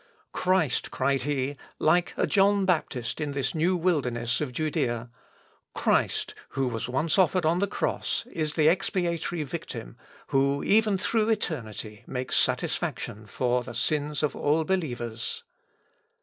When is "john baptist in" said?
2.25-3.33